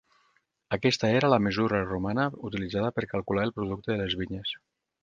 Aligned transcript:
Aquesta 0.77 1.11
era 1.17 1.29
la 1.33 1.39
mesura 1.49 1.83
romana 1.91 2.27
utilitzada 2.51 2.91
per 2.99 3.09
calcular 3.13 3.49
el 3.51 3.57
producte 3.61 3.97
de 3.97 4.01
les 4.03 4.19
vinyes. 4.25 4.61